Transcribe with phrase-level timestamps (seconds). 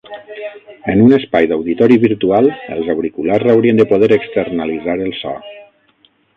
[0.93, 5.39] En un espai d'auditori virtual, els auriculars haurien de poder "externalitzar" el so.